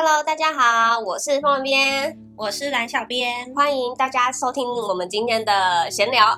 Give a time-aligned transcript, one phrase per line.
[0.00, 6.36] Hello，大家好，我是凤边，我是蓝小编，欢迎大家收听我们今天的闲聊。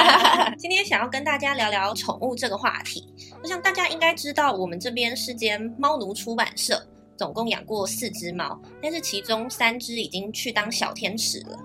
[0.56, 3.06] 今天想要跟大家聊聊宠物这个话题。
[3.42, 6.82] 我想大家应该知道，我们这边是间猫奴出版社，
[7.14, 11.58] 总共养过四只猫，但是其中三只已经去当小天使了。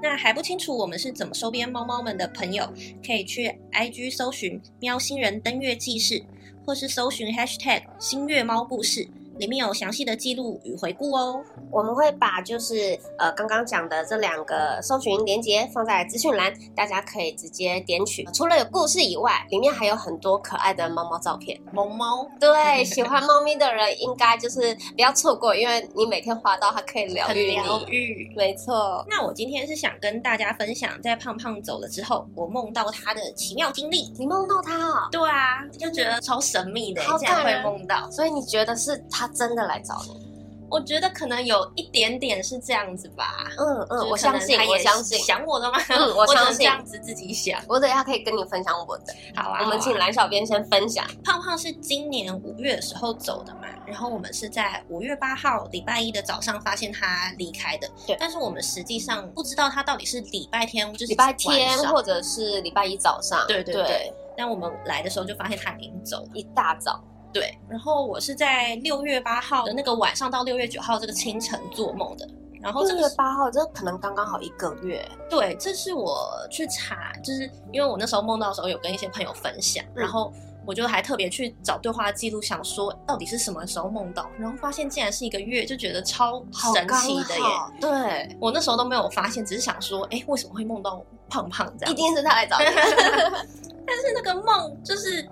[0.00, 2.64] 那还不清楚我们是怎么收编猫猫们的朋友，
[3.04, 6.24] 可以去 IG 搜寻“喵星人登月记事”，
[6.64, 9.08] 或是搜寻 Hashtag 星月猫故事。
[9.38, 11.42] 里面有详细的记录与回顾哦。
[11.70, 18.24] 我们会把就是呃刚刚讲的这两个搜寻连接放在资讯栏，大家可以直接点取。
[18.34, 21.58] 除了有故事以外，里面还有很多可爱的猫猫照片。
[21.72, 27.54] 萌猫，对，喜欢猫咪的人应该就是不要错过，因为你每天滑到它可以疗愈你。
[27.54, 29.04] 疗愈，没错。
[29.08, 34.12] 那我今天是想跟大家分享，在胖胖走了之后，我梦到他的奇妙经历。
[34.18, 35.08] 你梦到他哦？
[35.10, 38.10] 对啊，就觉得超神秘的，竟然会梦到。
[38.10, 39.21] 所以你觉得是他？
[39.28, 40.32] 真的来找你，
[40.70, 43.46] 我觉得可能有一点点是这样子吧。
[43.58, 45.78] 嗯嗯，我相信，我相信，想我的吗？
[45.90, 47.60] 嗯，我 相信这样子自己想。
[47.68, 49.14] 我等一下可以跟你分享我的。
[49.36, 51.06] 好啊，我们请蓝小编先分享。
[51.22, 57.86] 胖胖是今年五月的时候走的嘛，然后我们是在五月八号礼拜一的早上发现他离开的。
[58.06, 63.46] 对，但是我们实际上不知道他到底是礼拜天，就是礼拜天，或者是礼拜一早上。
[63.46, 64.12] 对对对。
[64.34, 66.98] 但我们来的时候就发现他已经走了，一大早。
[67.32, 72.28] 对，然后我是在六月八号的那个晚上到六月九号这个清晨做梦的。
[72.60, 75.04] 然后六月八号，这可能刚刚好一个月。
[75.28, 80.32] 对，这是我去查，就是因为我那时候梦到的时候有跟一些朋友分享，嗯、然后
[80.64, 86.40] 我就还特别去找对话记录，想说到底是什么时候梦到，然后发现竟然是一个月，就觉得超
[86.72, 87.44] 神奇的耶。
[87.80, 91.92] 对，我那时候都没有发现，只是想说，哎，为什么会梦到胖胖这样？
[91.92, 92.66] 一定是他来找你。
[93.84, 95.28] 但是那个梦就是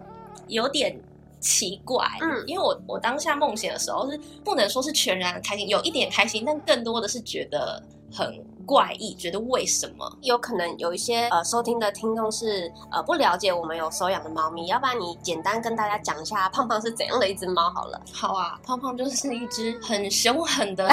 [0.48, 1.00] 有点。
[1.40, 8.44] 奇怪，嗯，因为我我当下梦醒的时候是不能说是全然的开心，有一点开心，但更多的是觉得很。
[8.66, 10.08] 怪异，觉得为什么？
[10.20, 18.00] 有可能有一些呃收听的听众是呃不了解我们有收养的猫咪，要不然你简单跟大家讲一下胖胖是怎样的一只猫好了。
[18.12, 20.88] 好啊，胖胖就是一只很凶狠的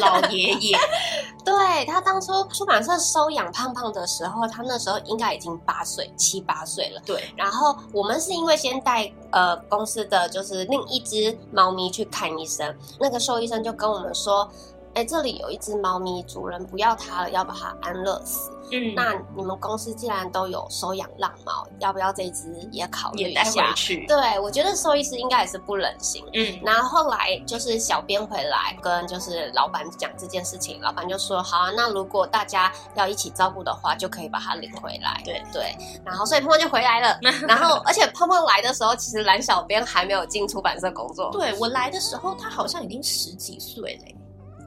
[0.00, 0.76] 老爷爷。
[1.44, 7.00] 对，他当初出版社收养胖胖的时候，他那时候应该已经八岁七八岁了。
[7.06, 14.50] 对，然后我们是因为先带呃公司的就是另一只猫咪去看医生，那个兽医生就跟我们说。
[14.94, 18.50] 哎，这里有一只猫咪，主人不要它了，要把它安乐死。
[18.72, 23.42] 嗯，那你们公司既然都有收养浪猫，要不要这只也考虑一下？
[23.42, 24.06] 带回去。
[24.06, 26.24] 对，我觉得兽医师应该也是不忍心。
[26.34, 35.20] 嗯，然后后来就是小编回来跟就是老板讲这件事情，老板就说好啊，那如果大家要一起照顾的话，就可以把它领回来。
[35.24, 37.18] 对对，然后所以胖胖就回来了。
[37.46, 41.30] 然后而且胖胖来的时候，其实蓝小编还没有进出版社工作。
[41.32, 44.19] 对，我来的时候，他好像已经十几岁了。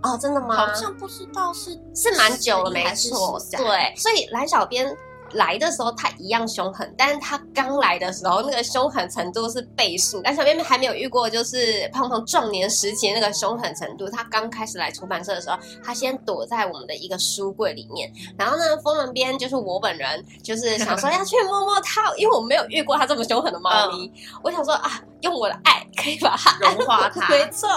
[0.04, 0.56] 哦，真的吗？
[0.56, 3.40] 好像不知道是是蛮久了，没错。
[3.52, 4.96] 对，所以蓝小编
[5.34, 10.22] 来的时候，他一样凶狠，但是他刚来的时候，那个凶狠程度是倍数。
[10.24, 14.10] 但小妹妹还没有遇过，就是胖胖壮年时期那个凶狠程度。
[14.10, 18.12] 他刚开始来出版社的时候，他先躲在我们的一个书柜里面。
[18.38, 24.06] 然后呢，风人边就是我本人，就是想说要去摸摸它，因为我没有遇过它这么凶狠的猫咪。
[24.06, 25.02] 嗯、我想说啊。
[25.24, 27.70] 用我的爱可以把它融化它，没错。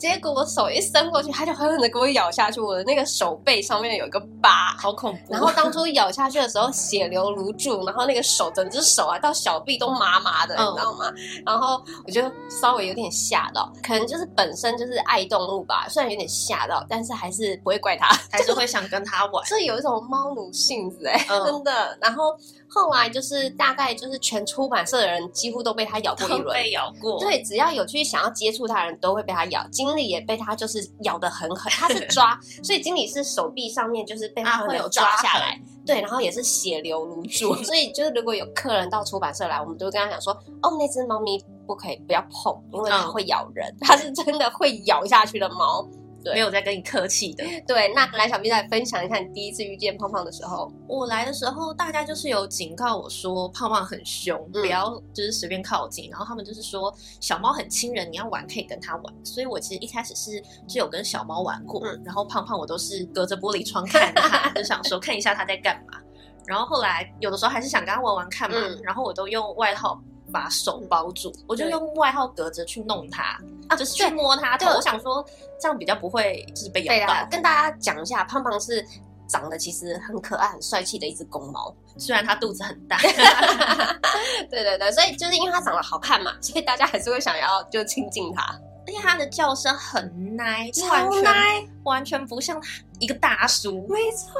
[0.00, 2.60] 结果我手一伸过去，它就狠狠的给我咬下去。
[2.60, 5.32] 我的那个手背上面有一个疤，好恐怖。
[5.32, 11.12] 然后当初咬下去的时候，血流如注，然后那个手整只手啊到小臂都麻麻的，嗯、你知道吗？
[11.46, 19.44] 然后我就稍微有点吓到，可能就是本身就是爱动物吧，虽然有点吓到，但是还是不会怪它，还是会 想跟它玩。
[19.46, 21.96] 这有一种猫奴性子哎、欸，嗯、真的。
[22.00, 22.36] 然后。
[22.74, 27.20] 后来就是大概就是全出版社的人几乎都被他咬过一轮，被咬过。
[27.20, 29.62] 对，只要有去想要接触他的人都会被他咬。
[29.70, 37.54] 经理也被他就是咬得很狠，他是抓， 所以经理是手臂上面就是被他会有抓下来，对，然后也是血流如注。
[37.64, 40.32] 所以就是如果有客人到出版社来，我们都会跟他讲说，
[40.62, 45.86] 哦，那只猫咪不可以不要碰，因为它会咬人，它是真的会咬下去的猫。
[46.22, 47.44] 对没有在跟你客气的。
[47.66, 50.72] 对，那来小咪再分享一下你第一次遇见胖胖的时候。
[50.86, 56.08] 我来的时候，大家就是有警告我说胖胖很凶，嗯、不要就是随便靠近。
[56.10, 59.14] 然后他们就是说小猫很亲人，你要玩可以跟它玩。
[59.24, 65.98] 所以我其实一开始是是有跟小猫玩过，嗯、然后胖胖我都是隔着玻璃窗看它， 就想说看一下它在干嘛。
[66.46, 70.00] 然后后来有的时候还是想跟它玩玩看嘛，嗯、然后我都用外套。
[70.32, 73.38] 把手包住，我就用外号隔着去弄它，
[73.68, 74.56] 啊，就是去摸它。
[74.56, 75.24] 对，我想说
[75.60, 77.28] 这样比较不会就是被咬到。
[77.30, 78.84] 跟大家讲一下，胖胖是
[79.28, 82.96] 长得其实很可爱、很帅气的一只公猫，虽然它肚子很大。
[84.50, 88.58] 对对对，所以就是因为它长得好看嘛，所以大家还是会想要就亲近它。
[88.86, 92.60] 而且他的叫声很奶，超奶，完全不像
[92.98, 93.86] 一个大叔。
[93.88, 94.32] 没错，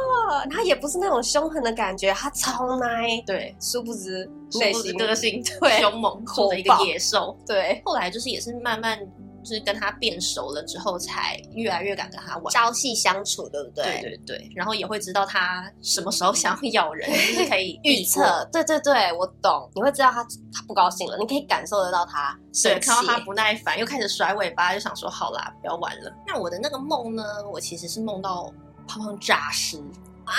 [0.50, 3.23] 他也不是那种凶狠的感觉，他超奶。
[3.27, 4.29] 对，殊不知
[4.61, 7.37] 内心个性对凶猛，或者一个野兽。
[7.47, 8.99] 对，后来就是也是慢慢。
[9.43, 13.85] 就是跟他变熟了之后，才越来越敢跟他玩，朝夕相处，对不对？
[13.85, 18.49] 对对对，然后也会知道他什么时候想要咬人，就是可以预测。
[18.53, 19.71] 对对对，我懂。
[19.75, 20.23] 你会知道他
[20.53, 26.12] 他不高兴了，你可以感受得到他生气，看到他不耐烦，又开始甩尾巴，就想说好啦，不要玩了。
[26.27, 27.25] 那我的那个梦呢？
[27.53, 28.53] 我其实是梦到
[28.87, 29.79] 胖胖诈尸
[30.25, 30.35] 啊，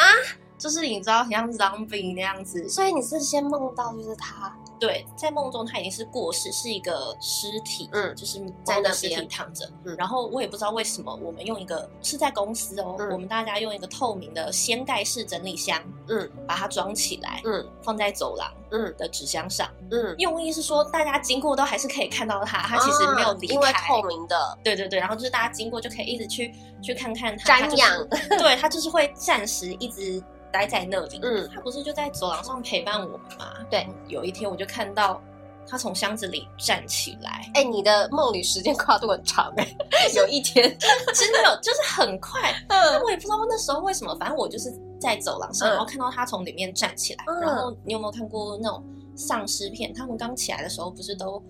[0.64, 2.70] 就是你知道，很像 zombie 那样子。
[2.70, 4.56] 所以你是先梦到就是他。
[4.80, 9.70] 对，在梦中他已经是过世，是一个尸体，嗯，就是在那尸体躺着。
[9.84, 28.08] 嗯，然后我也不知道为什么，我们用一个是在公司哦，嗯，我们大家用一个透明的掀盖式整理箱，嗯，把它装起来，嗯，放在走廊，嗯的纸箱上，嗯，用意是说大家经过都还是可以看到他，他其实没有离开，因为透明的，对对对，然后就是大家经过就可以一直去去看看他，瞻仰，
[28.38, 30.22] 对，他就是会暂时一直
[30.54, 33.52] 待在那里，嗯，他不是就在走廊上陪伴我们吗？
[33.70, 35.22] 对，有一天我就看到。
[35.66, 39.64] 他从箱子里站起来，哎、欸，你的梦里时间跨度很长哎、
[40.04, 40.70] 欸，有一天，
[41.16, 48.84] 真的有，就是很快， 嗯，我也不知道那时候为什么，反正我就是在走廊上，嗯、然后看到他从里面站起来，嗯、然后你有没有看过那种
[49.16, 49.94] 丧尸片？
[49.94, 51.42] 他们刚起来的时候不是都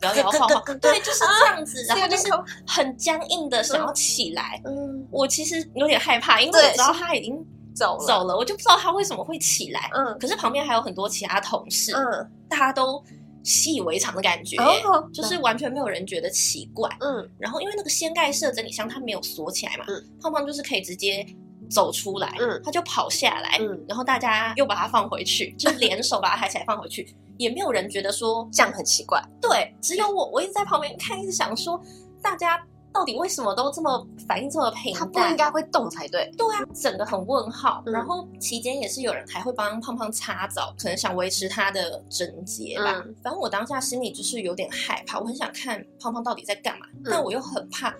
[0.00, 2.24] 摇摇晃晃，对，就是这样子，然后就是
[2.66, 7.36] 很僵硬的想要起来，嗯，我其实有点害怕，因为我知道他已经
[7.74, 13.02] 走了走了，我就不知道他为什么会起来，嗯，可是旁边还有很多其他同事，嗯，大家都。
[13.44, 16.88] 习以为常的感觉，oh, 就是完全没有人觉得奇怪。
[17.00, 21.26] 嗯，然后因为那个掀盖式整理箱它没有锁起来嘛，嗯，胖胖就是可以直接
[21.68, 29.20] 走出来，嗯，他就跑下来，嗯，然后大家又把它放回去，就联手把它抬起来放回去，也没有人觉得说这样很奇怪。
[29.40, 31.82] 对，只有我，我一直在旁边看，一直想说
[32.22, 32.64] 大家。
[32.92, 35.00] 到底为什么都这么反应这么平淡？
[35.00, 36.30] 他不应该会动才对。
[36.36, 37.82] 对啊，整个很问号。
[37.86, 43.02] 嗯、然后期间也是有人还会帮胖胖擦澡，可能想维持他的整洁吧。
[43.04, 47.94] 嗯、反正我当下心里就是有点害怕，我很想看胖胖到底在干嘛，嗯、但我又很怕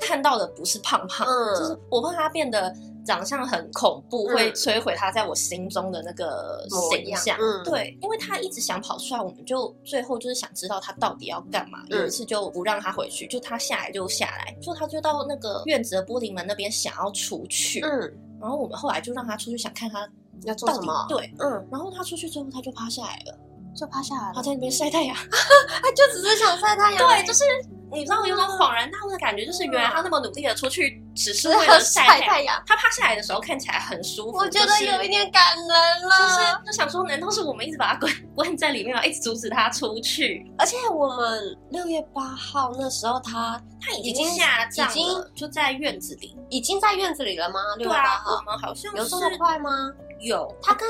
[0.00, 2.74] 看到的不是胖胖，嗯、就是我怕他变得。
[3.04, 7.38] 长相很恐怖，会摧毁他在我心中的那个形象。
[7.40, 11.78] 嗯，对，因为他一直想跑出来，我们就最后就是想知道他到底要干嘛。
[11.88, 17.80] 有一次就不让他回去，就他下来就下来，就他就到那个院子的玻璃门那边想要出去。
[17.80, 20.08] 嗯，然后我们后来就让他出去，想看他
[20.44, 21.06] 要做什么。
[21.08, 23.38] 对，嗯，然后他出去之后，他就趴下来了，
[23.78, 26.98] 就趴下来了，他在那边晒太阳，他 就只是想晒太阳。
[26.98, 27.44] 对，就是。
[27.90, 32.62] 你知道有种恍然大悟的感觉，就是原来他那么努力的出去，只是为了晒太阳。
[32.66, 36.10] 他趴下来的时候看起来很舒服，我觉得有一点感人了。
[36.20, 39.02] 就是就想说，难道是我们一直把他关 关在里面吗？
[39.06, 40.44] 一直阻止他出去？
[40.58, 47.58] 而且我们六月八号那时候，他他已经下葬了，已经就在院子里，已经在院子里了吗？
[47.78, 49.90] 六月八号，我们好像有这么快吗？
[50.20, 50.88] 有，他跟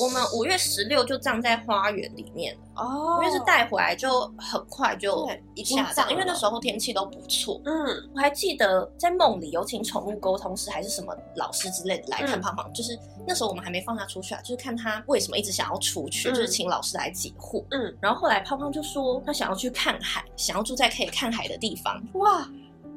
[0.00, 7.60] 我们五月十六就葬在花园里面哦，因为是带回来就很快就一下葬，因为那时候天气都不错。
[7.64, 17.64] 嗯，我还记得在梦里有请宠物沟通师还是什么老师之类的来看胖胖，就是那时候我们还没放他出去啊，就是看他为什么一直想要出去，就是请老师来解惑。
[17.70, 22.02] 嗯，然后后来胖胖就说他想要去看海，想要住在可以看海的地方。
[22.14, 22.46] 哇！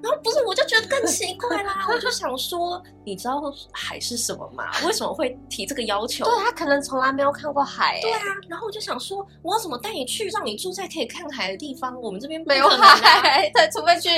[0.01, 1.85] 然后不是，我就觉得更奇怪啦。
[1.89, 3.41] 我就想说，你知道
[3.71, 4.63] 海是什么吗？
[4.85, 6.23] 为什么会提这个要求？
[6.23, 7.99] 对，他可能从来没有看过海。
[8.01, 11.99] 对啊，然后我就想说，我要怎么带你去，让你住在可以看海的地方？
[12.01, 14.09] 我们这边没有海，对，除非去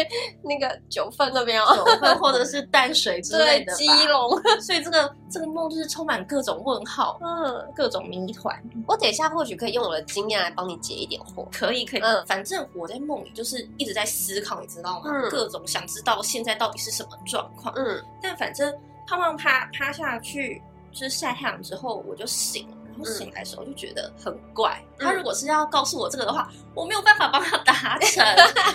[0.43, 3.73] 那个九份那边哦，九份或者是淡水之类的。
[3.73, 4.39] 基隆。
[4.61, 8.55] 所以这个这个梦就是充满各种问号，嗯，各种谜团。
[8.87, 11.47] 我等一下或许可以用我的经验来帮你解一点惑。
[11.51, 12.01] 可以，可以。
[12.01, 15.09] 嗯，反正我在梦里就是一直在思考，你知道吗？
[15.11, 15.59] 嗯，各种。
[15.71, 17.73] 想知道现在到底是什么状况？
[17.77, 18.73] 嗯，但反正
[19.07, 20.61] 胖胖趴趴下去
[20.91, 22.77] 就是晒太阳之后，我就醒了。
[22.91, 24.77] 然后醒来的时候就觉得很怪。
[24.99, 28.21] 嗯、他如果是要告诉我这个的话，我没有办法帮他达成。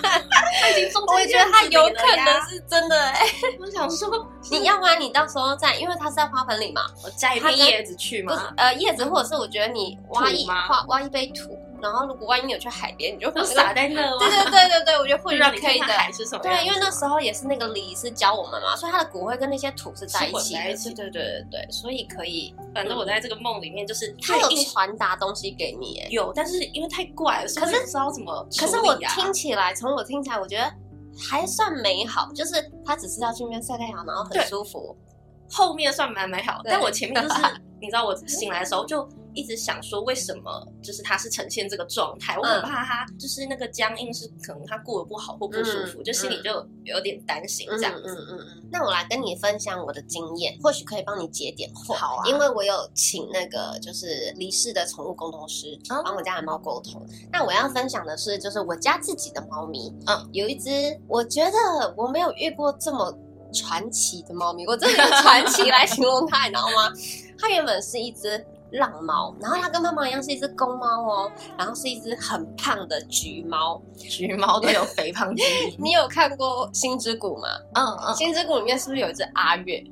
[0.59, 3.33] 他已经中，我觉得他有可能是真的哎、欸。
[3.61, 8.55] 我想说，你要不然你到时候在，因为他是在花盆里嘛，我摘一片叶子去吗？
[8.57, 11.57] 呃，叶子或者是我觉得你挖一吗挖挖一杯土。
[11.91, 14.19] 然后，如果万一你有去海边，你就会撒在那。
[14.19, 15.87] 对对对对对，我 觉得或许可以的。
[15.87, 16.43] 海是什么？
[16.43, 20.61] 对，因为那时候也是那个李是教我们嘛，所以他的骨灰跟那些土是在一起的。
[20.61, 20.95] 在一起。
[20.95, 22.55] 对对对对，所以可以。
[22.75, 28.47] 反正我在这个梦里面，就是他有传达东西给你，哎，有，但是因为太怪了，可是不知道怎么。
[28.59, 30.73] 可是我听起来，从我听起来，我觉得
[31.31, 34.97] 还算美好，就是他只是要去那边晒太阳，然后很舒服。
[35.49, 37.41] 后面算蛮美好，但我前面就是
[37.81, 39.09] 你知道，我醒来的时候就。
[39.37, 42.37] 一直想说，为什么就是它是呈现这个状态？
[42.39, 48.09] 我很怕它就是那个僵硬，是可能它过得不好或不舒服，就心里就有点担心这样子。
[48.09, 48.69] 嗯嗯嗯。
[48.73, 51.95] 那我来跟你分享我的经验，或许可以帮你解点惑。
[51.95, 52.27] 好啊。
[52.27, 57.07] 因为我有请那个就是离世的宠物沟通师帮我家的猫沟通。
[57.31, 63.17] 那我要分享的是，就是我家自己的猫咪，嗯，有一只，我觉得我没有遇过这么。
[63.55, 66.93] 传奇的猫咪，我真的用传奇来形容它，你知道吗？
[67.39, 73.81] 它原本是一只浪猫，然后它跟胖胖一样是一只公猫哦，然后是一只很胖的橘猫。
[73.97, 75.77] 橘猫都有肥胖基因。
[75.79, 77.49] 你有看过《星之谷》吗？
[77.75, 79.83] 嗯嗯，《星之谷》里面是不是有一只阿月？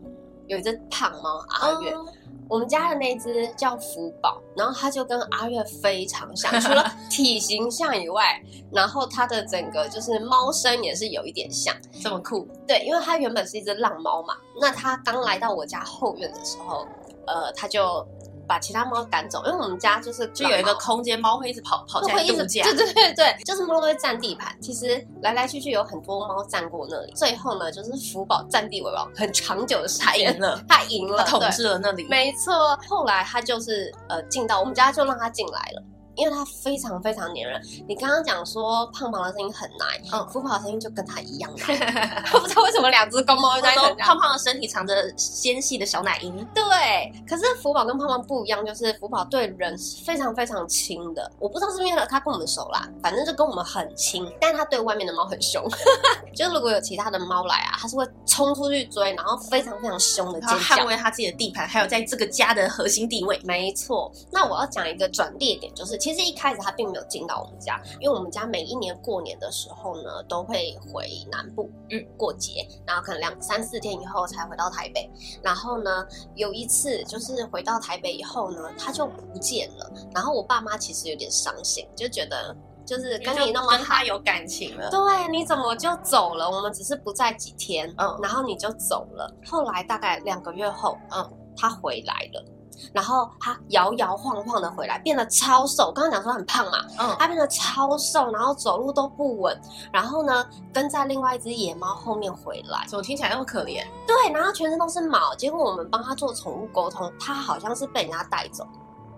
[0.47, 1.93] 有一只胖猫阿月。
[1.93, 2.07] 嗯
[2.47, 8.39] 我们家的那只叫福宝，然后它就跟阿月非常像，除了 体型像以外，
[8.71, 12.47] 然后它的整个就是猫身也是有一点像，这么酷。
[12.69, 16.87] 对，因为它原本是一只浪猫嘛，那它刚来到我家后院的时候，
[17.27, 18.07] 呃，它就。
[18.47, 22.63] 把其他猫赶走，因为我们家就是就有一个空间，猫会一直跑跑下来度假。
[22.65, 24.55] 对对对对，就是猫都会占地盘。
[24.61, 30.07] 其实来来去去有很多猫占过那里，最后呢，就是福宝占地为王，很长久的时间。
[30.07, 32.07] 他赢了， 他赢了，他统治了那里。
[32.09, 35.83] 没错，后来他就是呃进到我们家，就让他进来了。
[36.17, 46.47] 因为它非常非常黏人，你刚刚讲说胖胖的声音很奶，嗯，福宝的声音就跟它一样奶， 我不知道为什么两只公猫在胖胖的身体藏着纤细的小奶音。
[46.55, 55.67] 对，可是福宝跟胖胖不一样，就是福宝对人是非常非常亲的，我不知道是因为它跟我们熟啦，反正就跟我们很亲，但是它对外面的猫很凶，
[56.33, 63.41] 就是如果有其他的猫来啊，它是会冲出去追，然后非常非常凶的尖叫，捍卫它自己的地盘，还有在这个家的核心地位。
[63.43, 65.99] 没错，那我要讲一个转捩点，就是。
[66.05, 75.11] 其实一开始他并没有进到我们家，因为我们家每一年过年的时候呢，都会回南部，嗯，过节，然后可能两三四天以后才回到台北。
[75.43, 79.91] 然后呢，有一次就是回到台北以后呢，他就不见了。
[80.15, 86.51] 然后我爸妈其实有点伤心，就觉得就是跟你那么好，跟他有感情了，对，你怎么就走了？
[86.51, 89.35] 我们只是不在几天，嗯，然后你就走了。
[89.47, 92.45] 后来大概两个月后，嗯，他回来了。
[92.93, 95.93] 然后他摇摇晃晃的回来，变得超瘦。
[95.93, 99.59] 刚刚讲说很胖嘛，嗯，他变得超瘦，然后走路都不稳。
[99.93, 103.85] 然后呢，跟在另外一只野猫后面回来，怎么听起来那么可怜？
[104.07, 105.35] 对，然后全身都是毛。
[105.35, 108.67] 结果我们帮他做宠物沟通，他好像是被人家带走，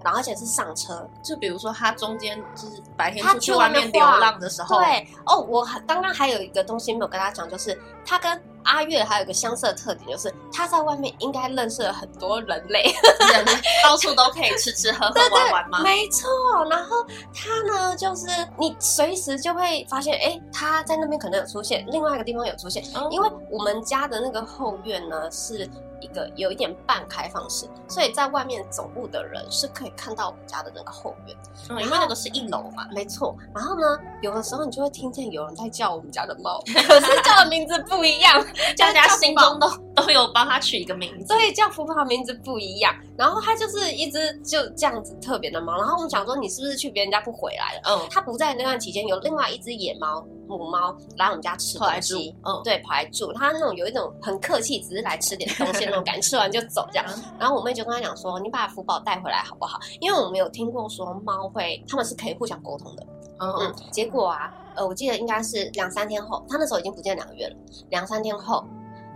[0.03, 1.09] 然后而且是上车。
[1.23, 8.41] 就比如说他中间就是白天出去外面流浪的时候，对哦，我刚刚还有一个东西没有跟他讲，就是他跟。
[8.67, 12.83] 阿月还有一个相似的特点，就是他在外面应该认识了很多人类，
[13.33, 13.45] 人
[13.83, 15.81] 到处都可以吃吃喝喝玩玩吗？
[15.83, 16.29] 没错，
[16.71, 17.05] 然后
[17.35, 18.27] 他呢，就是
[18.59, 25.69] 你随时就会发现，哎，他在那边可能有出现，另外一个地方有出现，哦、因为我们家的那个后院呢是。
[26.01, 31.37] 一个有一点半开放式，所以在外面走路的人是可以看到我们家的那个后院，
[31.71, 33.37] 嗯，因为那个是一楼嘛，没错。
[33.55, 38.45] 然后呢，有的时候你就会听见有人在叫我们家的猫， 可是叫的名字不一样，
[38.77, 42.95] 大家心中都都有帮它取一个名字，所以叫福宝名字不一样。
[43.19, 45.77] 然后它就是一只就这样子特别的猫。
[45.77, 47.81] 然后我们想说，你是不是去别人家不回来了？
[47.85, 50.25] 嗯，它不在那段期间，有另外一只野猫。
[50.49, 53.33] 母猫来我们家吃东西，嗯，对，跑来住。
[53.33, 57.05] 它那种有一种很客气，只是来吃点东西那种感觉， 吃完就走这样。
[57.37, 63.05] 然后我妹就跟他讲说：“你把福宝带回来好不好？”因为我们有听过说猫会，他们是可以互相沟通的。
[63.41, 63.75] 嗯嗯。
[63.91, 67.57] 结果啊，呃，我记得应该是两三天后，它那时候已经不见两个月了。
[67.91, 68.65] 两三天后，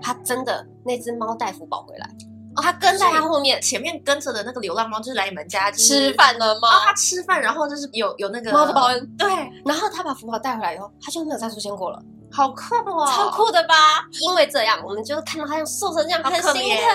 [0.03, 2.11] 他真的那只猫带福宝回来。
[2.61, 6.69] 哦，他跟在他后面，前面跟着的那个流浪猫就是来你们家吃饭的猫。
[6.69, 9.17] 哦，他吃饭，然后就是有有那个猫的报恩。
[9.17, 9.29] 对，
[9.65, 12.01] 然后他把福宝带回来以后，他就没有再出现过了。
[12.33, 13.75] 好酷哦，超酷的吧？
[14.21, 16.87] 因为这样，我们就是看到他像瘦成这样，很心疼，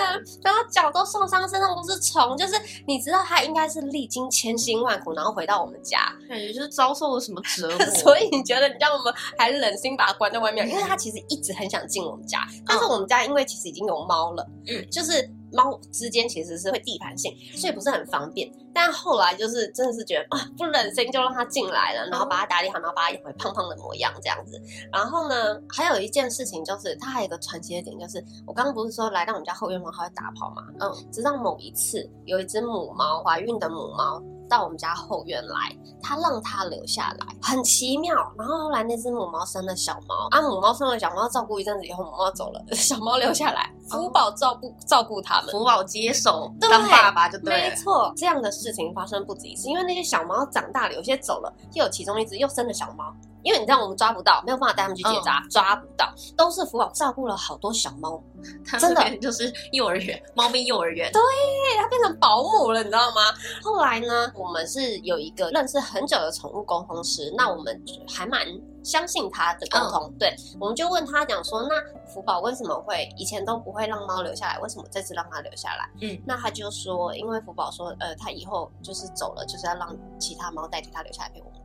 [0.42, 2.54] 然后脚都受伤，身上都是虫，就是
[2.86, 7.84] 你知道他应该是历经千辛万苦，然后回到我们家，感觉就是遭受了什么折磨。
[7.96, 10.66] 所以你觉得你让我们还忍心把它关在外面？
[10.70, 15.30] 因为他其实一直很想进我们家，但是我们家因为其实已经有猫了，嗯，就是。
[15.52, 18.50] 猫之间其实是会地盘性，所以不是很方便。
[18.74, 24.60] 但后来就是真的是觉得啊，不忍心就让它进来了，然后把它打理好，然后把它养回胖胖的模样这样子。
[24.92, 30.62] 然后呢，还有一件事情就是，它还有一个传奇的点，就是我刚刚不是说来到我们家后院猫它会打跑吗？
[30.80, 34.22] 嗯，直到某一次有一只母猫怀孕的母猫。
[34.48, 38.14] 到我们家后院来，他让他留下来，很奇妙。
[38.38, 48.12] 然后后来那只母猫生了小猫，啊，母猫生了小猫，照顾一阵子以后，母猫走了， 小猫留下来，福宝照顾照顾他们，福宝接手当爸爸就对了，没错。
[48.16, 53.12] 这样的事情发生不止一次，因为那些小猫长大了，有些走了，又有其中一只又生了小猫。
[53.46, 58.20] 因为你知道我们抓不到，没有办法带他们去结扎，嗯、抓不到，都是福宝照顾了好多小猫，
[58.80, 61.22] 真的 就是幼儿园，猫咪幼儿园，对，
[61.80, 63.20] 它变成保姆了，你知道吗？
[63.62, 68.44] 后来呢，我们是有一个认识很久的宠物沟通师，那我们还蛮
[68.82, 71.76] 相信他的沟通，嗯、对，我们就问他讲说，那
[72.12, 75.88] 福宝为什么会以前都不会让猫留下来，为什么这次让它留下来？
[76.02, 81.60] 嗯，那他就说，因为福宝说，呃，他以后就是走了，就是要让其他猫代替他留下来陪我们。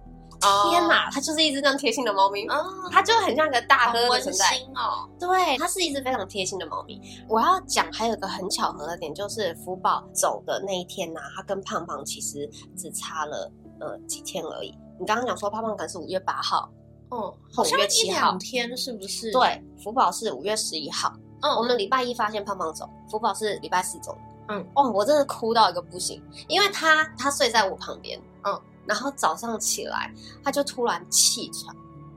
[0.69, 2.47] 天哪，它就是一只这样贴心的猫咪，
[2.91, 4.45] 它就很像一个大哥的存在
[4.75, 5.07] 哦。
[5.19, 6.99] 对，它是一只非常贴心的猫咪。
[7.29, 14.75] 我要讲还有一个很巧合的点，就是福宝走的那一天呐，它跟胖胖其实只差了呃几天而已。
[14.99, 16.69] 你刚刚讲说胖胖可能是五月八号，
[17.11, 19.31] 嗯，好像一两天是不是？
[19.31, 21.13] 对，福宝是五月十一号。
[21.41, 24.17] 嗯，我们礼拜一发现胖胖走，福宝是礼拜四走。
[24.47, 28.59] 嗯，哦，我真的哭到一个不行，因为它它睡在我旁边，嗯。
[28.85, 31.75] 然后早上起来，他就突然气喘，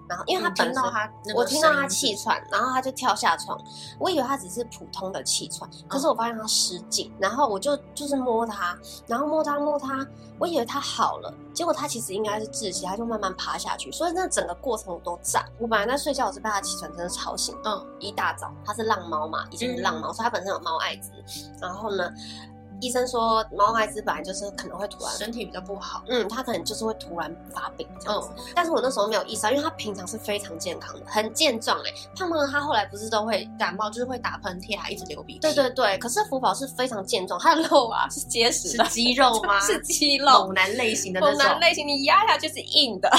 [0.09, 3.59] 然后因为他听到他，我听到他气喘，然后他就跳下床。
[3.99, 10.07] 我以为他只是普通的气喘，可是我发现他失禁，然后我就就是摸他，然后摸他摸他，
[10.39, 13.91] 我以为他好了，结果他其实应该是窒息，他就慢慢趴下去。
[13.93, 15.45] 所以那整个过程我都在。
[15.59, 17.57] 我本来在睡觉，我是被他气喘真的吵醒。
[17.65, 21.11] 嗯，一大早他是浪猫嘛，以前是浪猫，所以他本身有猫艾滋。
[21.61, 22.11] 然后呢？
[22.85, 28.29] 医生说，毛孩子本来就是可能会突然身体比较不好，嗯，他可能就是会突然发病这样子。
[28.37, 31.95] 嗯、但是我那时候没有意识到，因为他平常是非常健康的，很健壮哎、欸。
[32.15, 35.39] 胖胖的它后来不是都会感冒，就是会打喷嚏啊，一直流鼻涕。
[35.41, 39.59] 对对对，可是福宝是非常健壮，他的肉啊是结实的，是肌肉吗？
[39.65, 41.39] 是肌肉，猛男类型的那种。
[41.39, 43.11] 猛男类型，你压下去是硬的，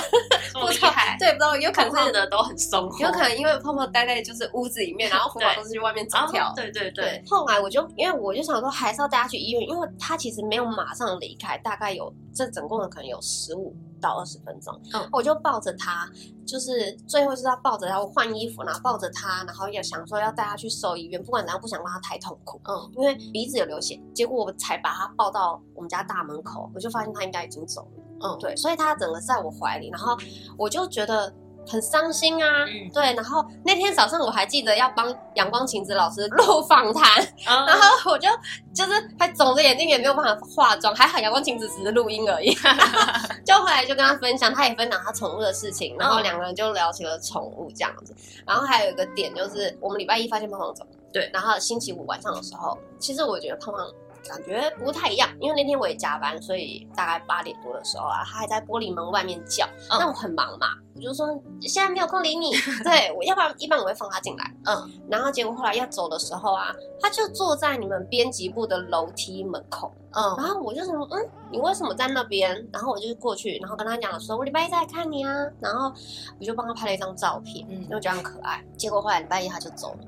[0.53, 1.17] 这么 厉害。
[1.19, 6.53] 对，不知道有可能胖的都很松，有可能因为胖胖待在就是屋子里面，然后福宝都是去外面走跳。
[6.55, 7.23] 对对对。
[7.27, 10.45] 后来我就因为我就想说还是要带他去医院，因为他其实。
[10.45, 14.79] 没有马上离开，大概有这整共的可能有十五到二十分钟。
[14.93, 16.07] 嗯，我就抱着他，
[16.45, 22.61] 就是最后就是要抱着他，我换衣服，然后抱着他，然后也想说要带他去兽医院，不管怎样不想让他太痛苦。
[22.65, 28.03] 嗯，因为鼻子有流血，结果我才把他抱到我们家大门口，我就发现他应该已经走了。
[28.21, 30.15] 嗯，对，所以他整个在我怀里，然后
[30.59, 31.33] 我就觉得。
[31.67, 38.29] 很伤心啊，嗯、对，然后那天早上我还记得要帮阳光晴子老师录访谈，嗯、 然后我就
[38.73, 42.53] 就是还肿着眼睛也没有办法化妆，还好阳光晴子只是录音而已，
[43.45, 53.85] 就后来就跟他分享，他也分享他宠物的事情，然后两个人就聊起了宠物这样子，然后还有一个点就是我们礼拜一发现胖胖走，对，然后星期五晚上的时候，其实我觉得胖胖。
[54.27, 59.67] 感觉不太一样，因为那天我也加班，所以大概八点多的时候啊，他还在玻璃门外面叫。
[59.89, 61.27] 那、嗯、我很忙嘛，我就说
[61.61, 62.51] 现在没有空理你。
[62.83, 64.51] 对，我要不然一般我会放他进来。
[64.65, 69.93] 嗯，然后结果后来要走的时候啊，他就坐在你们编辑部的楼梯门口。
[70.15, 72.65] 嗯，然后我就说，嗯，你为什么在那边？
[72.71, 75.31] 然后我就过去，然后跟他讲说，我礼拜一再来看你啊。
[75.59, 75.91] 然后
[76.39, 78.63] 我就帮他拍了一张照片，嗯，就觉得很可爱。
[78.77, 79.99] 结果后来礼拜一他就走了。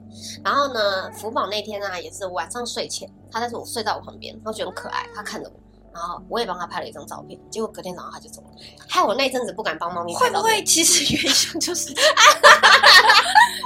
[0.44, 5.56] 然后呢，福宝那天啊，也是晚上睡前，他在我睡在我旁边，他觉得很可爱，他看着我。
[5.94, 8.48] 然后我也帮他拍了一张照片，结果隔天早上他就走了。
[8.88, 10.44] 害我那阵子不敢帮猫咪拍照片。
[10.44, 11.92] 会不会其实原凶就是？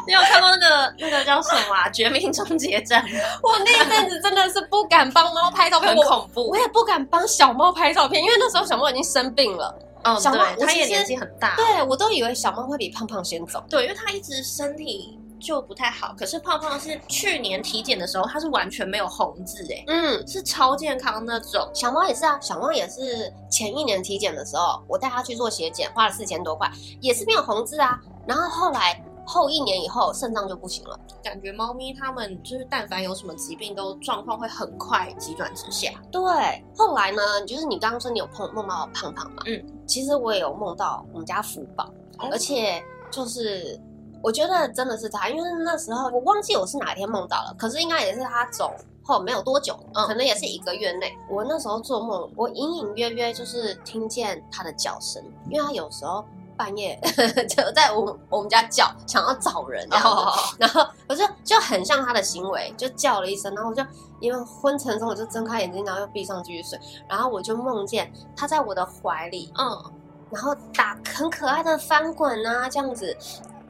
[0.08, 1.88] 你有看过那个那个叫什么啊？
[1.92, 3.04] 《绝命终结战》？
[3.44, 6.48] 我那阵子真的是不敢帮猫拍照片，很恐怖。
[6.48, 9.78] 我也不敢帮小猫拍照片，因为那时候小猫已经生病了。
[10.04, 11.56] 嗯，小猫它也年纪很大。
[11.56, 13.64] 对，我都以为小猫会比胖胖先走。
[13.70, 15.18] 对，因为它一直身体。
[15.44, 21.68] 就不太好，可是胖胖是去年体检的时候，它是完全没有红字哎，嗯，是超健康那种。
[21.74, 28.00] 小猫也是啊，小猫也是前一年体检的时候，我带它去做血检，花了四千多块，也是没有红字啊。
[28.28, 31.00] 然后后来后一年以后，肾脏就不行了。
[31.24, 35.89] 感觉猫咪它们就是但凡有什么疾病，都状况会很快急转直下。
[36.12, 36.22] 对，
[36.76, 39.44] 后来呢，就是你刚刚说你有碰梦到胖胖嘛？
[39.46, 41.86] 嗯，其实我也有梦到我们家福宝，
[42.20, 43.80] 哦、而且就是。
[44.24, 51.12] 我觉得真的是他，因为那时候我忘记我是哪天梦到了，可是应该也是他走后没有多久，嗯，可能也是一个月内。
[51.28, 56.24] 我那时候做梦，我隐隐约约就是听见他的叫声，因为他有时候
[56.58, 57.00] 半夜
[57.50, 63.84] 就在我我们家叫，想要找人，然后、哦、 然后我就就很像他的行为，就叫了一声，然后我就
[64.20, 69.92] 因为昏沉中，我就睁开眼睛，然后又闭上继续睡，然后我就梦见他在我的怀里，嗯，
[70.30, 73.16] 然后打很可爱的翻滚啊，这样子。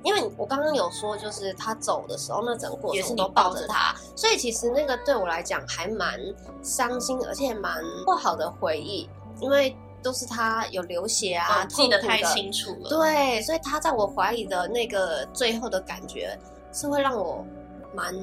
[0.03, 6.19] 因为我刚刚有说，就是他走的时候，那整个过程都抱着他，所以其实那个对我来讲还蛮
[6.63, 9.07] 伤心，而且蛮不好的回忆，
[9.39, 12.89] 因为都是他有流血啊，记得太清楚了。
[12.89, 16.37] 对，所以他在我怀里的那个最后的感觉，
[16.71, 17.45] 是会让我
[17.93, 18.13] 蛮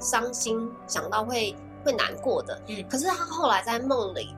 [0.00, 2.60] 伤心，想到会会难过的。
[2.68, 4.34] 嗯，可是他后来在梦里。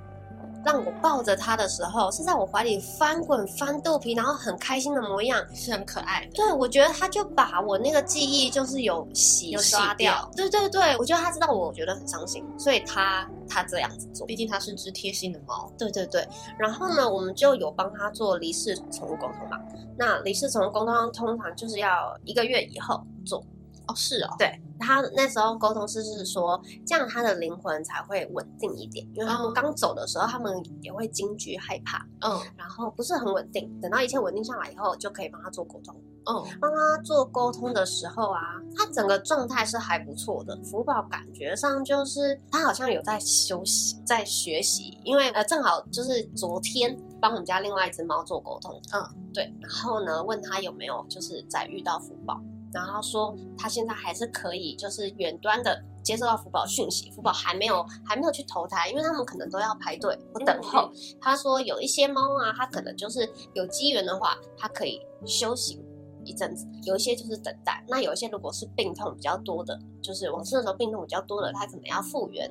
[0.65, 6.31] 让我抱着他的时候，是在我怀里翻滚翻肚皮，然后很开心的模样，是很可爱的。
[6.33, 10.29] 对，我觉得他就把我那个记忆就是有洗有刷掉。
[10.35, 15.73] 对对对，我觉得他知道我，我觉得很伤心，所以他他这样子做，毕竟他是只贴心的猫。
[15.79, 16.27] 对对对，
[16.59, 19.59] 然后呢，我们就有帮他做离世宠物沟通嘛。
[19.99, 23.45] 那离世宠物沟通通常就是要一个月以后做。
[23.89, 35.95] 哦，是哦，对，他那时候沟通师是说，这样他的灵魂才会稳定一点，因为他们刚走的时候，他们也会惊惧害怕，嗯，然后不是很稳定，等到一切稳定下来以后，就可以帮他做沟通，
[36.25, 38.41] 嗯，帮他做沟通的时候啊，
[38.77, 52.41] 他整个状态是还不错的，福宝感觉上就是他好像有在休息，在学习，因为呃正好就是昨天帮我们家另外一只猫做沟通，嗯，对，然后呢问他有没有就是在遇到福宝。
[52.73, 60.91] 然后说他现在还是可以，就是远端的接收到福宝讯息，福宝还没有还没有去投胎，因为他们可能都要排队不等候。
[61.21, 65.81] 他说有一些猫啊，它可能就是有机缘的话，它可以休息
[66.25, 67.85] 一阵子；有一些就是等待。
[67.89, 72.51] 那有一些如果是病痛比较多的，就是往生的时候病痛比较多的，它可能要复原。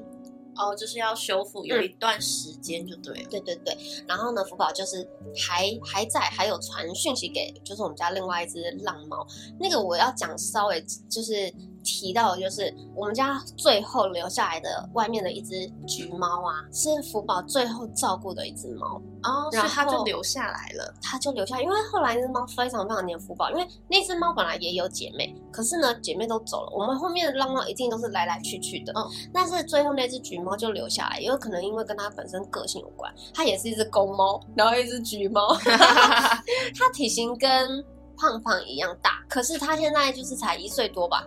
[0.56, 3.22] 哦，就是要修复，有一段时间就对了。
[3.24, 9.26] 嗯，对对对，然后呢，福宝就是还还在，还有传讯息给，就是我们家另外一只浪猫。
[9.60, 11.54] 那个我要讲稍微就是。
[11.86, 37.86] 提到的就是我们家最后留下来的外面的一只橘猫啊，是福宝最后照顾的一只猫哦，然后它就留下来了，它就留下来，因为后来那只猫非常非常黏福宝，因为那只猫本来也有姐妹，可是呢姐妹都走了，我们后面的浪猫一定都是来来去去的，嗯，但是最后那只橘猫就留下来，也有可能因为跟它本身个性有关，它也是一只公猫，然后一只橘猫， 它体型跟
[38.18, 41.24] 胖胖一样大，可是它现在就是才一岁多吧。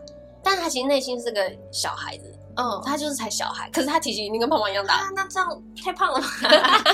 [0.50, 4.94] 但他其实内心是个小孩子，嗯，他就是才小孩，可是他体型已经跟胖胖一样大。
[4.94, 6.26] 啊，那这样太胖了吗？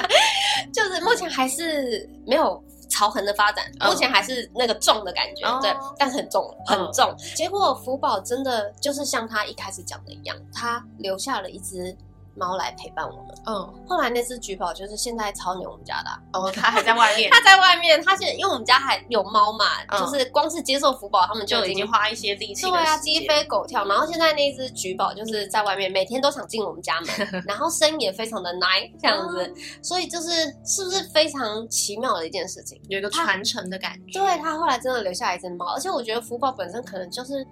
[0.75, 7.09] 就是目前还是没有朝横的发展，嗯，目前还是那个重的感觉，嗯，对，但是很重，很重。
[7.11, 11.97] 嗯，结果福宝真的就是像他一开始讲的一样，他留下了一只。
[12.37, 13.35] 猫来陪伴我们。
[13.47, 16.11] 嗯，后来那只橘宝就是现在超牛我们家的。
[16.33, 17.31] 哦，它还在外面。
[17.33, 19.65] 它在外面，它是因为我们家还有猫嘛，
[19.99, 22.63] 就是光是接受福宝，他们就已经花一些力气。
[22.63, 23.85] 对啊，鸡飞狗跳。
[23.87, 29.55] 然后现在那只橘宝就是在外面，每天都想进我们家门， 然后声音也非常的 nice 这样子。
[29.83, 30.31] 所以就是
[30.65, 32.81] 是不是非常奇妙的一件事情？
[32.89, 34.19] 有一个传承的感觉。
[34.19, 37.47] 对，它后来真的留下来一只猫，而且我觉得福宝本身可能就是。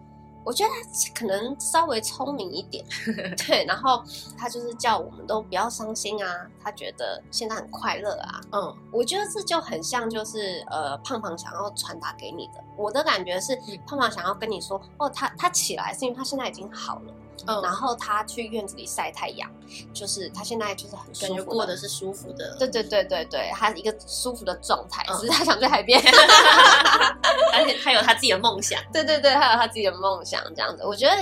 [0.44, 2.84] 我觉得他可能稍微聪明一点，
[3.46, 4.02] 对，然后
[4.36, 17.14] 他就是叫我们都不要伤心啊，他觉得现在很快乐啊，嗯，我觉得这就很像就是呃胖胖想要传达给你的，我的感觉是胖胖想要跟你说，哦，他他起来是因为他现在已经好了。
[17.46, 19.50] 嗯，然后他去院子里晒太阳，
[19.92, 22.56] 就是他现在就是很舒服，过的是舒服的。
[22.58, 26.00] 对对对对对，他一个舒服的状态，只是他想去海边
[27.52, 28.80] 而且他有他自己的梦想。
[28.92, 31.16] 对对对，他有他自己的梦想，这样子，我觉得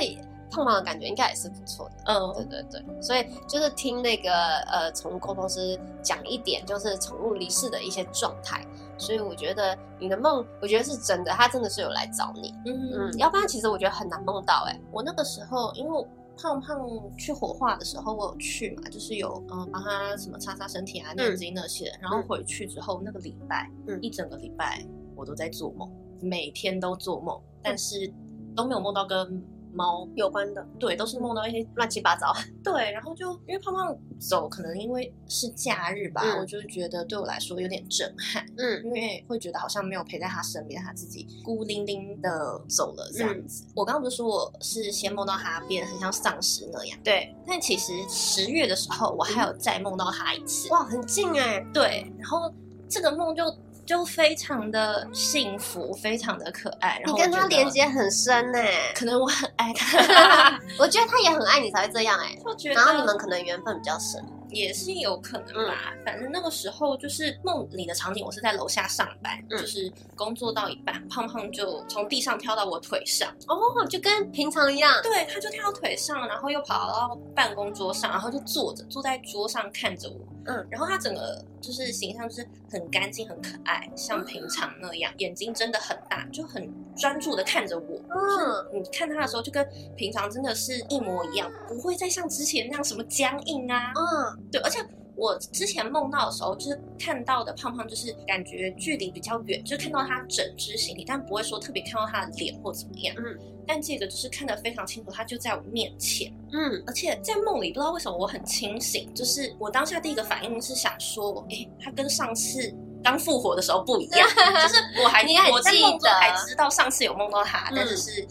[0.51, 2.13] 胖胖的感觉应该也是不错的。
[2.13, 4.33] 嗯，对对对，所以就是听那个
[4.67, 8.65] 呃宠物沟通师讲一点，就是宠物离世的一些状态，
[9.01, 12.55] 所以我觉得你的梦，我觉得是真的，他真的是有来找你。
[12.67, 14.65] 嗯嗯，要不然其实我觉得很难梦到。
[14.69, 16.07] 哎，我那个时候因为。
[16.43, 16.81] 胖胖
[17.19, 21.93] 去火化的时候，我有去嘛，就是有嗯帮他什么擦擦身体啊、念经那些。
[22.01, 24.83] 然后回去之后那个礼拜，嗯，一整个礼拜
[25.15, 28.11] 我都在做梦，每天都做梦，但是
[28.57, 29.45] 都没有梦到跟。
[29.73, 32.35] 猫有关的，对，都是梦到一些乱七八糟。
[32.63, 38.45] 对，然后就因为胖胖走，可能因为是假日吧，嗯、我就觉得对我来说有点震撼。
[38.57, 42.31] 嗯，因为会觉得好像没有陪在他身边，他自己孤零零的
[42.69, 43.65] 走了这样子。
[43.65, 46.99] 嗯、我刚刚不是说我是先梦到他变得很像丧尸那样？
[47.03, 50.69] 对，但其实十月的时候我还有再梦到他一次。
[50.71, 51.67] 哇，很近哎、欸。
[51.73, 52.53] 对，然后
[52.89, 53.45] 这个梦就。
[53.91, 57.01] 就非常的幸福，非常的可爱。
[57.03, 62.39] 然后你跟他连接很深呢、欸，可能我很爱他， 我觉得他也很爱你才会这样哎、欸。
[62.45, 64.25] 我觉得，然后你们可能缘分比较深。
[64.51, 94.40] 也是有可能吧，嗯、反正那个时候就是梦里的场景，我是在楼下上班，嗯、就是工作到一半，胖胖就从地上跳到我腿上，哦，就跟平常一样，对，他就跳到腿上，然后又跑到办公桌上，然后就坐着，坐在桌上看着我，嗯，然后他整个就是形象就是很干净、很可爱，像平常那样，嗯、眼睛真的很大，就很专注的看着我，嗯，你看他的时候就跟平常真的是一模一样，不会再像之前那样什么僵硬啊，嗯。
[94.51, 94.79] 对，而且
[95.17, 103.15] 我之前梦到的时候，就是看到的胖胖，就是感觉距离比较远，就是看到他整只行李，但不会说特别看到他的脸或怎么样。
[103.19, 106.33] 嗯，但这个就是看得非常清楚，他就在我面前。
[106.53, 112.75] 嗯，而且在梦里不知道为什么我很清醒，就是我当下第一个反应是想说，哎，他跟上次
[113.05, 118.27] 刚复活的时候不一样， 就是我还我在梦中还知道上次有梦到他，嗯、但是是。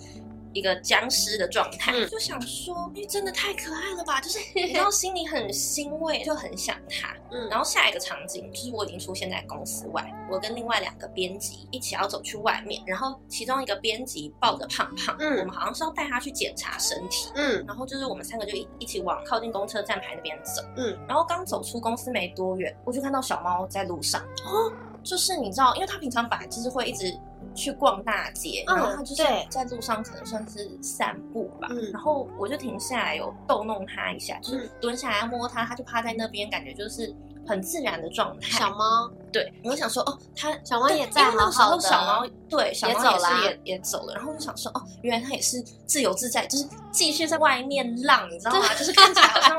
[0.53, 4.19] 一个僵尸的状态，嗯、就想说，哎，真的太可爱了吧！
[4.19, 4.39] 就是
[4.73, 7.15] 然后心里很欣慰，就很想他。
[7.31, 27.15] 嗯，然后下一个场景就是我已经出现在公司外，我跟另外两个编辑一起要走去外面，然后其中一个编辑抱着胖胖，嗯，我们好像是要带他去检查身体，嗯，然后就是我们三个就一一起往靠近公车站牌那边走，嗯，然后刚走出公司没多远，我就看到小猫在路上，哦，就是你知道，因为它平常本来就是会一直。
[27.53, 31.67] 去逛大街，然后他就是在路上，可能算是散步吧。
[31.71, 37.13] 嗯，然后我就停下来，有逗弄他一下，就是蹲下来要摸他，他就趴在那边，感觉就是
[37.49, 38.59] 很自然的状态。
[38.59, 48.71] 小猫，对，我想说，哦，它小猫也在，因为那个时候小猫对小猫也是也也走了，然后我就想说，哦，原来它也是自由自在，就是继续在外面浪，你知道吗？
[48.75, 49.57] 就是看起来好像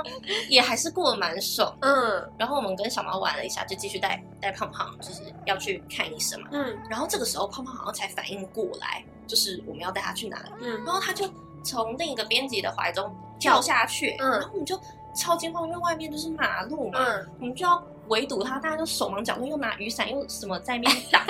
[0.48, 1.76] 也还是过得蛮爽。
[1.83, 6.48] 嗯，然后我们跟小猫玩了一下，就继续带带胖胖，就是要去看医生嘛。
[6.53, 10.50] 嗯，然后这个时候胖胖好像才反应过来，就是我们要带他去哪里。
[10.61, 11.29] 嗯，然后他就
[11.64, 14.81] 从另一个编辑的怀中跳下去，嗯，然后我们就
[15.20, 21.22] 超惊慌，因为外面就是马路嘛，嗯，我们就要围堵他，大家就手忙脚乱，又拿雨伞又什么在那边 挡。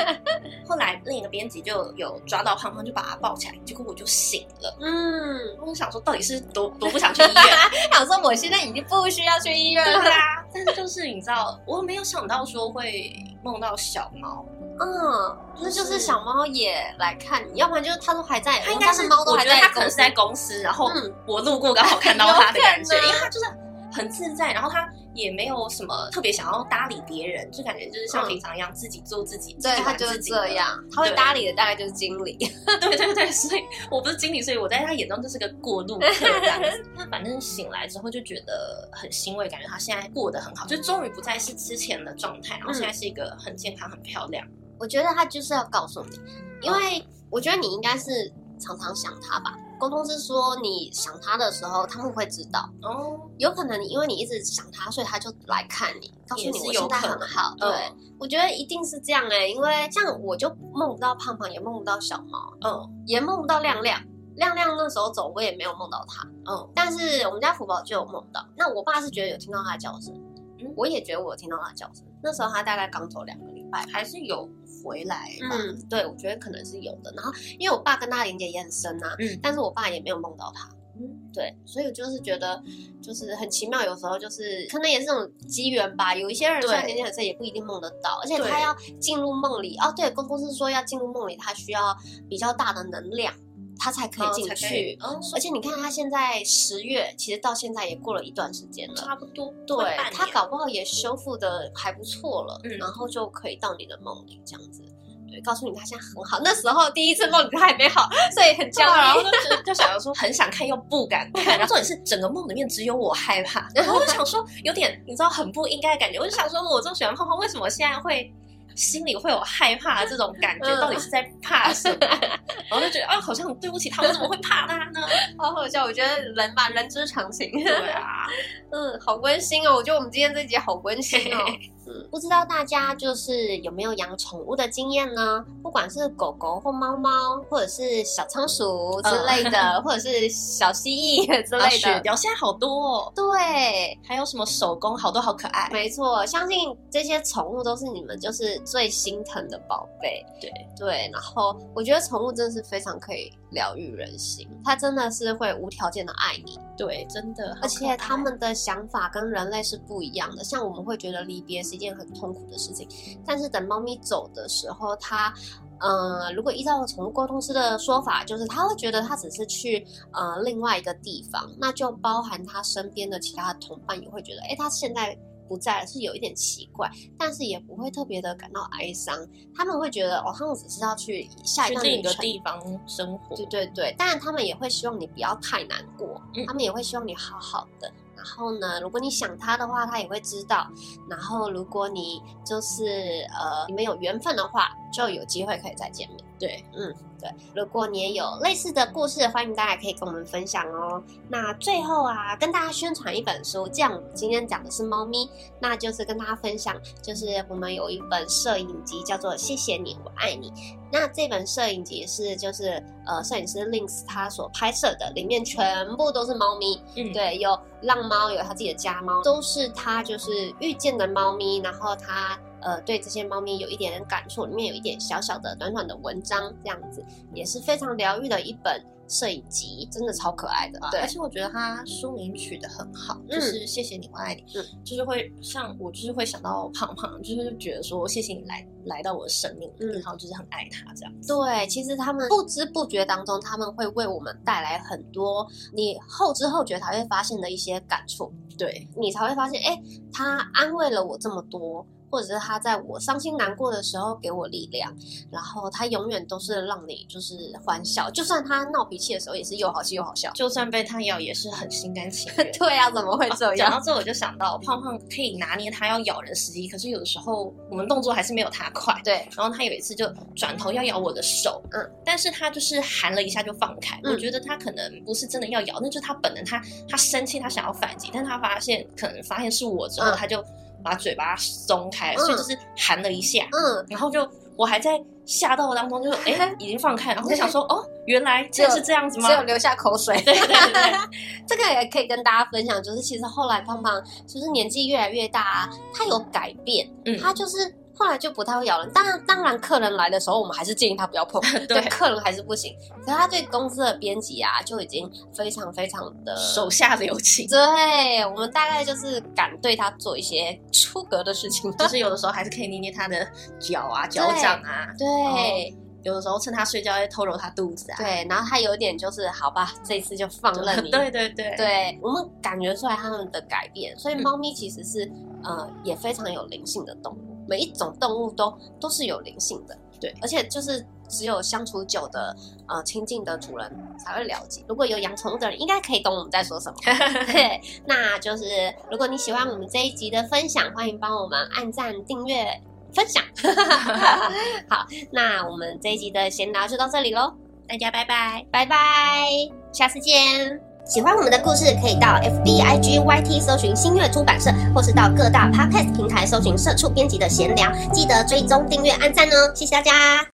[0.66, 4.76] 后来另一个编辑就有抓到胖胖，就把他抱起来，结果我就醒了。
[4.81, 7.44] 嗯，我想说到底是多多不想去医院，
[7.92, 10.00] 想说我现在已经不需要去医院了。
[10.00, 14.46] 对啊，但是就是你知道，我没有想到说会梦到小猫。
[14.83, 18.61] 嗯，那就是小猫也来看你，要不然就是它都还在。
[18.61, 20.90] 它应该是猫都还在，它可能是在公司，然后
[21.26, 23.46] 我路过刚好看到它的感觉，因为它就是
[23.92, 29.57] 很自在，然后他也没有什么特别想要搭理别人，就感觉就是像平常一样自己做自己。
[29.61, 32.37] 对，他就是这样，他会搭理的大概就是经理。
[32.81, 36.07] 对对对，所以我不是经理，所以我在他眼中就是个过路客。
[36.96, 44.46] 那反正醒来之后就觉得很欣慰，感觉他现在过得很好，就终于不再是之前的状态，然后现在是一个很健康、很漂亮。
[44.79, 46.20] 我觉得他就是要告诉你，
[46.62, 49.55] 因为我觉得你应该是常常想他吧。
[49.81, 53.19] 沟通是说你想他的时候，他们会知道哦。
[53.38, 57.55] 有可能你因为你一直想他，所以他就来看你，告诉你我现在很好。
[57.59, 63.99] 对，我觉得一定是这样哎、欸，因为像我就梦不到胖胖，也梦不到小猫，嗯，也梦不到亮亮。
[64.37, 66.71] 亮亮那时候走，我也没有梦到他，嗯。
[66.75, 68.47] 但是我们家福宝就有梦到。
[68.57, 70.14] 那我爸是觉得有听到他的叫声，
[70.61, 72.05] 嗯，我也觉得我有听到他的叫声。
[72.23, 74.47] 那时候他大概刚走两个礼拜，还是有。
[74.83, 77.12] 回来，嗯，对，我觉得可能是有的。
[77.16, 82.62] 然后，因为我爸跟他连接也很深呐，嗯，但是我爸也没有梦到他，嗯，对，所以我就是觉得
[83.03, 83.83] 就是很奇妙。
[83.85, 86.14] 有时候就是可能也是这种机缘吧。
[86.14, 88.21] 有一些人虽然年纪很深，也不一定梦得到。
[88.23, 91.97] 而且他要进入梦里，哦，对，公公是说要进入梦里，他需要
[92.29, 93.33] 比较大的能量。
[93.81, 99.51] 他才可以进去，哦哦、而且你看他现在十月，其实到现在也过了一段时间了，差不多。
[99.66, 104.83] 对，他搞不好也修复的还不错了，嗯、然后就可以到你的梦里这样子。
[105.31, 106.38] 对，告诉你他现在很好。
[106.45, 111.57] 那时候第一次梦里他还没好，所以很焦虑，然后就就想要说 很想看又不敢看。
[111.59, 116.19] 然后重点是整个梦里面只有我害怕，然后我就想说有点你知道很不应该的感觉。
[116.19, 118.31] 我就想说我这么喜欢胖胖，为什么现在会？
[118.77, 121.99] 心里会有害怕的这种感觉，到底是在怕什么？
[122.81, 125.01] 就觉得啊，好像很对不起他，我怎么会怕他呢？
[125.38, 127.51] 好好笑，我觉得人吧，人之常情。
[127.53, 128.27] 对啊，
[128.71, 131.45] 嗯，好温馨哦，我觉得我们今天这一集好温馨哦。
[131.90, 135.44] 嗯，不知道大家就是有没有养宠物的经验呢？
[135.62, 137.11] 不管是狗狗或猫猫，
[137.48, 143.12] 或者是小仓鼠之类的，嗯、或者是小蜥蜴 之类的，雪貂现在好多哦。
[143.14, 145.68] 对，还有什么手工，好多好可爱。
[145.72, 150.24] 没错，相信这些宠物都是你们就是最心疼的宝贝。
[150.40, 156.59] 对对，然后我觉得宠物真的是非常可以疗愈人心，它真的是会无条件的爱你。
[156.77, 160.43] 对，真的，而且他们的想法跟人类是不一样的。
[160.43, 162.89] 像我们会觉得离别是一件很痛苦的事情，
[163.27, 165.35] 但是等猫咪走的时候，它，
[165.79, 175.17] 呃，如果依照宠物沟通师的说法，就是他会觉得他只是去呃另外一个地方，那就包含他身边的其他的同伴也会觉得，哎，他现在
[175.51, 179.19] 不在，是有一点奇怪，但是也不会特别的感到哀伤。
[179.53, 181.83] 他们会觉得，哦，他们只是要去下一个
[182.15, 183.93] 地方生活，对对对。
[183.99, 187.93] 当然，他们也会希望你不要太难过，嗯、他们也会希望你好好的。
[188.15, 190.71] 然后呢，如果你想他的话，他也会知道。
[191.09, 196.19] 然后，如果你就是呃，你们有缘分的话，就有机会可以再见面。
[196.40, 197.31] 对，嗯，对。
[197.55, 201.03] 如果你也有类似的故事，欢迎大家可以跟我们分享哦。
[201.29, 205.29] 那最后啊，跟大家宣传一本书，这样我们今天讲的是猫咪，
[205.61, 210.50] 那就是跟大家分享，就是我们有一本摄影集，叫做《谢谢你，我爱你》。
[210.90, 228.83] 那这本摄影集是就是呃摄影师 Links 他所拍摄的，里面全部都是猫咪，嗯，对，有浪猫，有他自己的家猫，都是他就是遇见的猫咪，然后他呃对这些猫咪有一点点感触，里面有一点小小的短短的文章，这样子也是非常疗愈的一本。
[229.12, 241.12] 摄影集真的超可爱的，对，而且我觉得它书名取得很好，嗯、就是谢谢你，我爱你，嗯，就是会像我，就是会想到胖胖，就是觉得说谢谢你来来到我的生命，嗯，然后就是很爱他这样。
[241.27, 245.44] 对，其实他们不知不觉当中，他们会为我们带来很多
[245.75, 251.85] 你后知后觉才会发现的一些感触，对，你才会发现，哎，他安慰了我这么多。
[252.11, 254.92] 或者是他在我伤心难过的时候给我力量，
[255.31, 262.51] 然后他永远都是让你就是欢笑，就算他闹脾气的时候也是又好气又好笑，就算被他咬也是很心甘情愿。
[262.59, 263.57] 对啊，怎么会这样？
[263.57, 269.01] 讲到这我就想到胖胖可以拿捏他要咬人时机，可是有的时候我们动作还是没有他快。
[269.05, 274.01] 对，然后他有一次就转头要咬我的手，嗯，但是他就是含了一下就放开。
[274.03, 280.44] 嗯，我觉得他可能不是真的要咬，那就是他本能，他他生气，他想要反击，但他发现可能发现是我之后，嗯，他就。
[280.83, 289.29] 把嘴巴松开，所以就是含了一下，嗯，然后就我还在吓到当中就，就哎、欸、已经放开，然后就想说哦，原来这是这样子吗？
[289.29, 290.21] 只有流下口水。
[290.23, 290.93] 对对对，
[291.47, 297.75] 这个也可以跟大家分享，就是其实后来胖胖就是年纪越来越大，他有改变，嗯，他就是。
[298.01, 301.39] 后来就不太会咬人，当然，当然，客人来的时候，我们还是建议他不要碰。
[301.69, 302.75] 对，客人还是不行。
[303.05, 307.47] 可是他对公司的编辑啊，就已经非常非常的手下留情。
[307.47, 314.87] 对，我们大概就是敢对他做一些出格的事情，就是有的时候还是可以捏捏他的脚啊、脚掌啊。
[314.99, 317.99] 对，有的时候趁他睡觉会偷揉他肚子啊。
[317.99, 320.91] 对，然后他有点就是好吧，这一次就放任你。
[320.91, 327.30] 对 对对，对我们感觉出来他们的改变，所以猫咪其实是、嗯、呃也非常有灵性的动物。
[327.51, 332.35] 每一种动物都都是有灵性的，对，而且就是只有相处久的
[332.69, 334.65] 呃亲近的主人才会了解。
[334.69, 336.77] 如果有养宠物的人，应该可以懂我们在说什么。
[337.27, 338.45] 对，那就是
[338.89, 342.47] 如果你喜欢我们这一集的分享，欢迎帮我们按赞、订阅、
[342.95, 343.23] 分享。
[344.71, 347.35] 好，那我们这一集的闲聊就到这里喽，
[347.67, 349.27] 大家拜拜，拜拜，
[349.73, 350.69] 下次见。
[350.85, 360.27] 喜欢我们的故事，可以到 F B I G Y T 搜寻新月出版社，或是到各大 Podcast 平台搜寻社畜编辑的闲聊，记得追踪订阅按赞哦，谢谢大家。